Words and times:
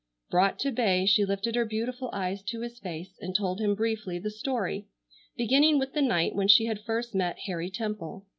Brought 0.31 0.57
to 0.61 0.71
bay 0.71 1.05
she 1.05 1.23
lifted 1.25 1.53
her 1.53 1.63
beautiful 1.63 2.09
eyes 2.11 2.41
to 2.45 2.61
his 2.61 2.79
face 2.79 3.19
and 3.21 3.35
told 3.35 3.59
him 3.61 3.75
briefly 3.75 4.17
the 4.17 4.31
story, 4.31 4.87
beginning 5.37 5.77
with 5.77 5.93
the 5.93 6.01
night 6.01 6.33
when 6.33 6.47
she 6.47 6.65
had 6.65 6.81
first 6.81 7.13
met 7.13 7.37
Harry 7.45 7.69
Temple. 7.69 8.25